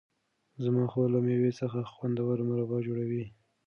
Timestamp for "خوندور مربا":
1.93-2.77